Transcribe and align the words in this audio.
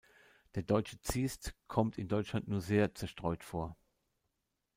Der 0.55 0.63
Deutsche 0.63 0.99
Ziest 1.01 1.53
kommt 1.67 1.99
in 1.99 2.07
Deutschland 2.07 2.47
nur 2.47 2.59
sehr 2.59 2.95
zerstreut 2.95 3.43
vor. 3.43 3.77